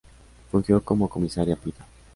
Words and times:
Fungió 0.49 0.83
como 0.83 1.07
comisaría 1.07 1.55
política. 1.55 1.85